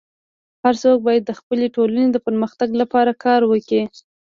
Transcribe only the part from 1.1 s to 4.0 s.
د خپلي ټولني د پرمختګ لپاره کار وکړي.